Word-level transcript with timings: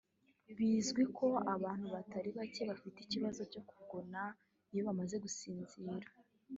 Bizwi 0.57 1.03
ko 1.17 1.27
abantu 1.55 1.85
batari 1.95 2.29
bake 2.37 2.61
bafite 2.69 2.97
ikibazo 3.01 3.41
cyo 3.51 3.61
kugona 3.69 4.21
iyo 4.71 4.81
bamaze 4.87 5.15
gusinzira 5.23 6.07